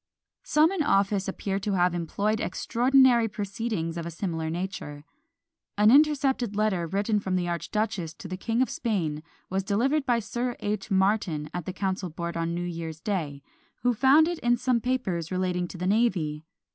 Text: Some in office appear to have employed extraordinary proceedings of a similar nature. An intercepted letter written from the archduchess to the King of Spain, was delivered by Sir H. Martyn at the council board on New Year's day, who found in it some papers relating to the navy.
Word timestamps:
Some 0.41 0.71
in 0.71 0.81
office 0.81 1.27
appear 1.27 1.59
to 1.59 1.73
have 1.73 1.93
employed 1.93 2.39
extraordinary 2.39 3.27
proceedings 3.27 3.97
of 3.97 4.05
a 4.07 4.09
similar 4.09 4.49
nature. 4.49 5.03
An 5.77 5.91
intercepted 5.91 6.55
letter 6.55 6.87
written 6.87 7.19
from 7.19 7.35
the 7.35 7.47
archduchess 7.47 8.15
to 8.15 8.27
the 8.27 8.35
King 8.35 8.63
of 8.63 8.69
Spain, 8.71 9.21
was 9.51 9.61
delivered 9.63 10.07
by 10.07 10.17
Sir 10.17 10.55
H. 10.59 10.89
Martyn 10.89 11.51
at 11.53 11.65
the 11.67 11.71
council 11.73 12.09
board 12.09 12.35
on 12.35 12.55
New 12.55 12.63
Year's 12.65 12.99
day, 12.99 13.43
who 13.83 13.93
found 13.93 14.27
in 14.27 14.39
it 14.53 14.59
some 14.59 14.81
papers 14.81 15.31
relating 15.31 15.67
to 15.67 15.77
the 15.77 15.85
navy. 15.85 16.45